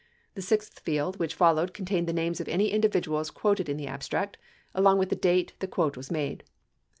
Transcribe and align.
The 0.33 0.41
sixth 0.41 0.79
field 0.79 1.19
which 1.19 1.35
followed 1.35 1.75
contained 1.75 2.07
the 2.07 2.11
names 2.11 2.41
of 2.41 2.47
any 2.47 2.69
individuals 2.71 3.29
quoted 3.29 3.69
in 3.69 3.77
the 3.77 3.85
abstract, 3.85 4.35
along 4.73 4.97
with 4.97 5.09
the 5.09 5.15
date 5.15 5.53
the 5.59 5.67
quote 5.67 5.95
was 5.95 6.09
made. 6.09 6.43